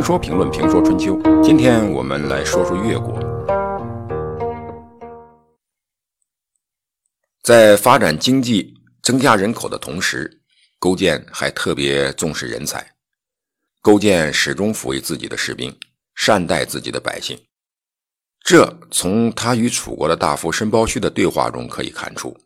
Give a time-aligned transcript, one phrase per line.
[0.00, 3.18] 评说评论评说春秋，今天我们来说说越国。
[7.42, 10.40] 在发展经济、增加人口的同时，
[10.78, 12.94] 勾践还特别重视人才。
[13.82, 15.78] 勾践始终抚慰自己的士兵，
[16.14, 17.38] 善待自己的百姓。
[18.42, 22.30] 这从他与楚国的大夫申包胥的对话中可以看出。《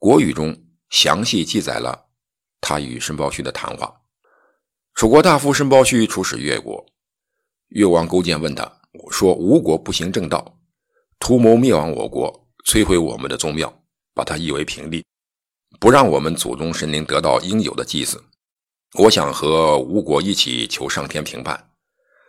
[0.00, 2.06] 国语》中详细记载了
[2.60, 3.94] 他与申包胥的谈话。
[4.96, 6.86] 楚国大夫申包胥出使越国，
[7.68, 10.58] 越王勾践问他说：“吴国不行正道，
[11.18, 13.82] 图谋灭亡我国，摧毁我们的宗庙，
[14.14, 15.04] 把它夷为平地，
[15.78, 18.24] 不让我们祖宗神灵得到应有的祭祀。
[18.94, 21.72] 我想和吴国一起求上天平判，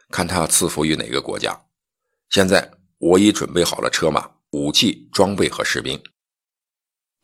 [0.10, 1.58] 看他赐福于哪个国家。
[2.32, 5.98] 现在我已准备好了车马、武器、装备和士兵，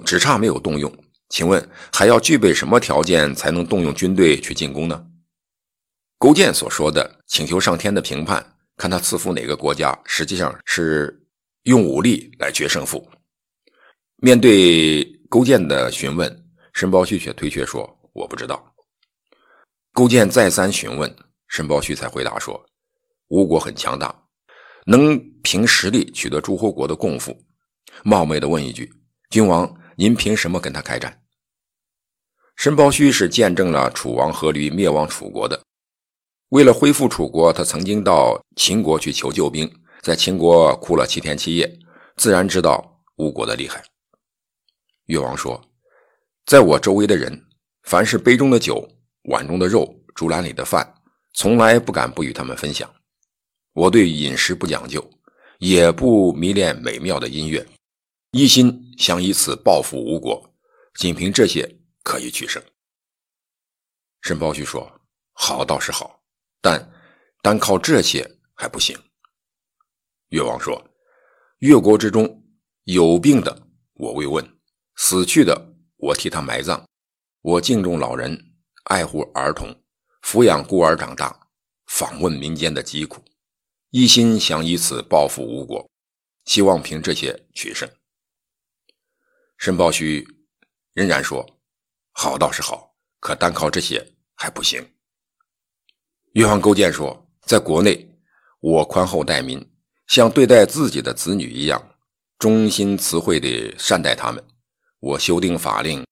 [0.06, 0.90] 只差没有动用。
[1.28, 5.08] 请问还要具备什么条件才能动用军队去进攻呢？”
[6.24, 8.42] 勾践所说的请求上天的评判，
[8.78, 11.22] 看他赐福哪个国家，实际上是
[11.64, 13.06] 用武力来决胜负。
[14.22, 18.74] 面对勾践的询问，申包胥却推却说：“我不知道。”
[19.92, 21.14] 勾践再三询问，
[21.50, 22.66] 申包胥才回答说
[23.28, 24.16] ：“吴国很强大，
[24.86, 27.38] 能凭实力取得诸侯国的供奉。”
[28.02, 28.90] 冒昧的问一句
[29.30, 31.22] ：“君王，您凭什么跟他开战？”
[32.56, 35.62] 申包胥是见证了楚王阖闾灭亡楚国的。
[36.54, 39.68] 为了恢复楚国，他曾经到秦国去求救兵，
[40.04, 41.80] 在秦国哭了七天七夜，
[42.16, 43.84] 自然知道吴国的厉害。
[45.06, 45.60] 越王说
[46.46, 47.44] ：“在我周围的人，
[47.86, 48.88] 凡是杯中的酒、
[49.32, 50.94] 碗中的肉、竹篮里的饭，
[51.34, 52.88] 从来不敢不与他们分享。
[53.74, 55.04] 我对饮食不讲究，
[55.58, 57.66] 也不迷恋美妙的音乐，
[58.30, 60.54] 一心想以此报复吴国。
[61.00, 62.62] 仅凭这些，可以取胜。”
[64.22, 65.02] 申包胥说
[65.34, 66.20] ：“好倒是好。”
[66.64, 66.94] 但
[67.42, 68.26] 单靠这些
[68.56, 68.98] 还不行。
[70.30, 70.82] 越王说
[71.60, 72.42] ：“越国之中
[72.86, 74.42] 有病的，我慰问；
[74.96, 76.82] 死去的，我替他埋葬。
[77.42, 78.56] 我敬重老人，
[78.86, 79.76] 爱护儿童，
[80.22, 81.50] 抚养孤儿长大，
[81.88, 83.22] 访问民间的疾苦，
[83.90, 85.86] 一心想以此报复吴国，
[86.46, 87.90] 希望凭这些取胜。”
[89.60, 90.26] 申包胥
[90.94, 91.46] 仍然说
[92.16, 94.82] ：“好倒是好，可单靠这些还不行。”
[96.34, 98.10] 越王勾践说：“在国内，
[98.60, 99.64] 我宽厚待民，
[100.08, 101.96] 像对待自己的子女一样，
[102.40, 104.44] 忠心慈惠地善待他们。
[105.00, 106.04] 我修订法令，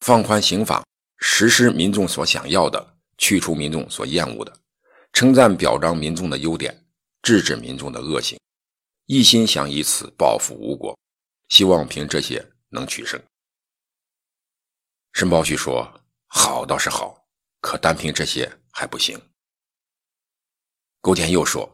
[0.00, 0.82] 放宽刑法，
[1.18, 4.56] 实施民众所想要的，去除民众所厌恶的，
[5.12, 6.86] 称赞表彰民众的优点，
[7.20, 8.40] 制止民众的恶行，
[9.04, 10.98] 一心想以此报复吴国，
[11.50, 13.20] 希望凭这些能取胜。”
[15.12, 17.28] 申包胥说：“好倒是好，
[17.60, 19.20] 可单凭这些还不行。”
[21.00, 21.70] 勾践又说：“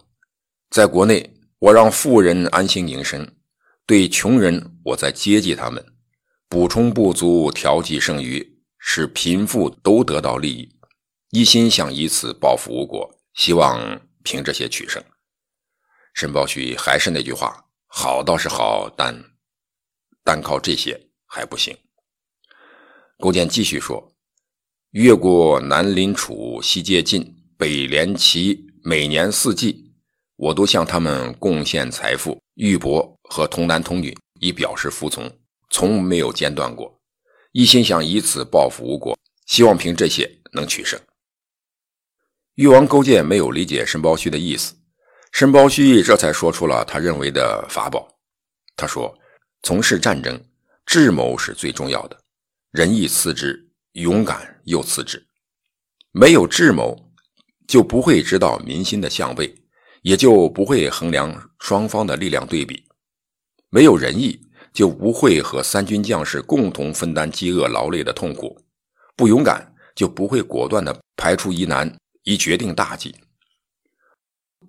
[0.71, 3.25] 在国内，我让富人安心营生；
[3.87, 5.85] 对穷人，我在接济他们，
[6.49, 10.69] 补充不足，调剂剩余，使贫富都得到利益。
[11.31, 15.03] 一心想以此报复吴国，希望凭这些取胜。”
[16.12, 19.15] 申包胥还是那句话：“好倒是好，但
[20.23, 21.77] 单靠这些还不行。”
[23.19, 24.12] 勾践继续说
[24.93, 29.95] ：“越过南临楚，西接晋，北连齐。”每年四季，
[30.37, 35.39] 我都向他们贡献财富、玉帛和童男童女，以表示服从，
[35.71, 37.00] 从没有间断过。
[37.53, 41.00] 一心想以此报复吴国，希望凭这些能取胜。
[42.56, 44.75] 越王勾践没有理解申包胥的意思，
[45.33, 48.06] 申包胥这才说出了他认为的法宝。
[48.77, 49.17] 他说
[49.65, 50.39] ：“从事战争，
[50.84, 52.21] 智谋是最重要的，
[52.71, 55.27] 仁义次之，勇敢又次之。
[56.12, 57.00] 没有智谋。”
[57.66, 59.54] 就不会知道民心的相位，
[60.02, 62.76] 也就不会衡量双方的力量对比；
[63.70, 64.41] 没有仁义，
[64.72, 68.54] 就不会和三军将士共同分担饥饿劳累的痛苦；
[69.16, 73.14] 不勇敢，就不会果断的排除疑难，以决定大计。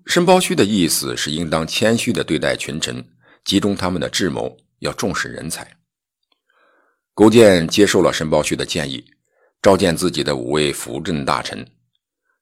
[0.06, 3.04] 申包胥的意思是，应当谦虚的对待群臣，
[3.44, 5.68] 集中他们的智谋，要重视人才。
[7.14, 9.04] 勾践接受了申包胥的建议，
[9.62, 11.66] 召见自己的五位辅政大臣。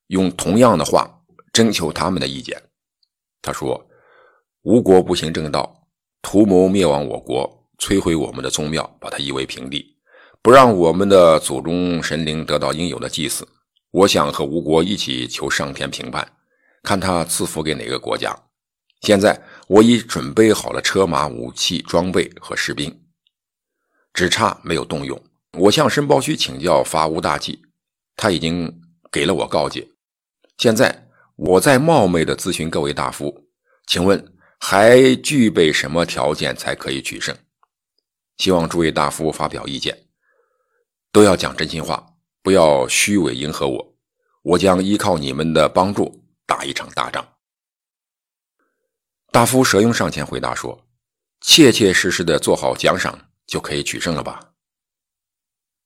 [0.07, 1.21] 用同样的话
[1.51, 2.61] 征求他们的意见。
[3.41, 3.85] 他说
[4.63, 5.88] ：“吴国不行正道，
[6.21, 9.97] 图谋灭亡我国，摧毁我们的宗庙，把它夷为平地，
[10.41, 13.47] 不让我们的祖宗神灵得到应有的祭祀。
[13.91, 16.25] 我想和吴国一起求上天评判，
[16.81, 18.33] 看他赐福给哪个国家。
[19.01, 23.03] 现在我已准备好了车马、武器、装备和士兵，
[24.13, 25.21] 只差没有动用。
[25.59, 27.61] 我向申包胥请教伐吴大计，
[28.15, 29.89] 他已经给了我告诫。”
[30.57, 33.50] 现在我再冒昧的咨询各位大夫，
[33.88, 37.35] 请问还具备什么条件才可以取胜？
[38.38, 40.07] 希望诸位大夫发表意见，
[41.11, 43.95] 都要讲真心话，不要虚伪迎合我。
[44.41, 47.25] 我将依靠你们的帮助打一场大仗。
[49.31, 50.88] 大夫舌庸上前回答说
[51.41, 54.53] ：“切切实实的做好奖赏，就可以取胜了吧？”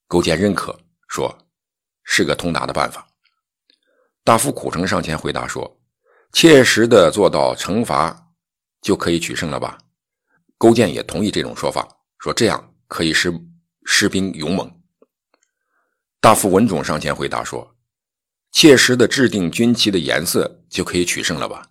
[0.07, 1.37] 勾践认可，说
[2.03, 3.07] ：“是个通达的办法。”
[4.27, 5.79] 大夫苦城上前回答说
[6.35, 8.27] ：“切实的做到惩罚，
[8.81, 9.77] 就可以取胜了吧？”
[10.59, 11.87] 勾践也同意这种说法，
[12.19, 13.33] 说：“这样可以使
[13.85, 14.69] 士兵勇猛。”
[16.19, 17.73] 大夫文种上前回答说。
[18.51, 21.65] 切实的制定军旗的颜色就可以取胜了吧？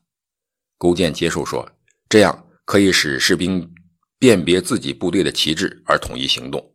[0.78, 1.70] 勾践接受说
[2.08, 3.70] ：“这样可以使士兵
[4.18, 6.74] 辨别自己部队的旗帜而统一行动。”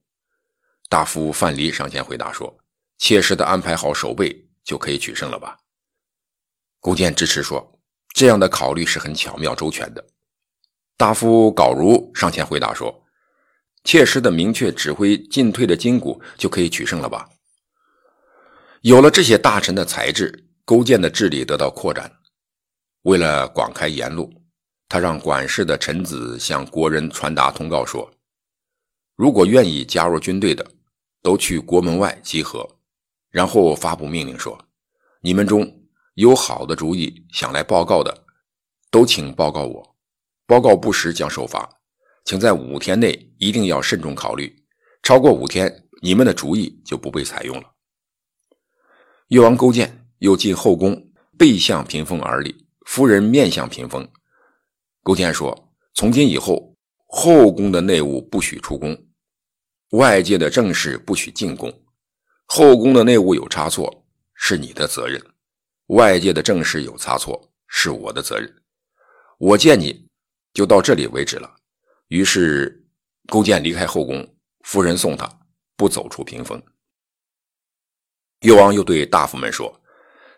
[0.89, 2.55] 大夫范蠡上前回答说
[2.99, 5.57] ：“切实的安排好守备就可以取胜了吧？”
[6.81, 7.79] 勾践支持说
[8.13, 10.05] ：“这样的考虑是很巧妙周全的。”
[10.97, 13.03] 大夫皋如上前回答说
[13.85, 17.29] ：“切实的明确指挥进退的筋骨就可以取胜了吧？”
[18.81, 22.11] 有了这些大臣的才智，勾践的治理得到扩展。
[23.03, 24.31] 为了广开言路，
[24.89, 28.11] 他让管事的臣子向国人传达通告说
[29.15, 30.65] ：“如果愿意加入军队的，
[31.21, 32.67] 都去国门外集合。”
[33.29, 34.59] 然后发布命令说
[35.21, 35.80] ：“你们中
[36.15, 38.25] 有好的主意想来报告的，
[38.89, 39.95] 都请报告我。
[40.45, 41.69] 报告不实将受罚，
[42.25, 44.53] 请在五天内一定要慎重考虑。
[45.01, 47.71] 超过五天，你们的主意就不被采用了。”
[49.29, 54.07] 越王勾践又进后宫，背向屏风而立，夫人面向屏风。
[55.03, 56.75] 勾践说：“从今以后，
[57.07, 59.07] 后宫的内务不许出宫，
[59.91, 61.73] 外界的政事不许进宫。
[62.45, 64.05] 后宫的内务有差错，
[64.35, 65.21] 是你的责任；
[65.91, 68.49] 外界的政事有差错，是我的责任。
[69.37, 70.07] 我见你
[70.53, 71.55] 就到这里为止了。”
[72.07, 72.85] 于是，
[73.27, 75.29] 勾践离开后宫，夫人送他，
[75.75, 76.61] 不走出屏风。
[78.41, 79.81] 越王又对大夫们说：“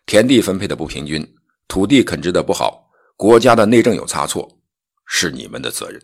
[0.06, 1.36] 田地分配的不平均，
[1.68, 4.60] 土地垦殖的不好，国家的内政有差错，
[5.06, 6.02] 是你们的责任。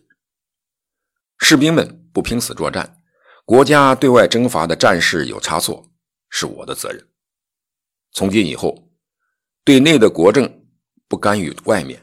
[1.39, 3.01] 士兵们不拼死作战，
[3.45, 5.91] 国家对外征伐的战事有差错，
[6.29, 7.07] 是我的责任。
[8.11, 8.88] 从今以后，
[9.69, 10.51] 对内的国政
[11.07, 12.01] 不干预外面，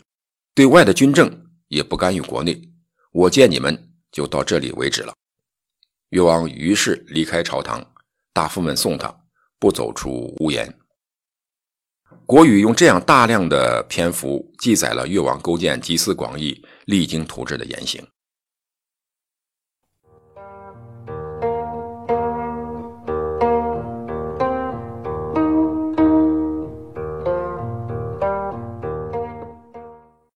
[0.55, 1.29] 对外的军政
[1.67, 2.63] 也不干预国内。
[3.11, 5.13] 我见你们就到这里为止了。”
[6.11, 7.85] 越王于是离开朝堂，
[8.33, 9.13] 大夫们送他。
[9.59, 10.79] 不走出屋檐。
[12.25, 18.07] 国语用这样大量的篇幅记载了越王勾践集思广益、励精图治的言行。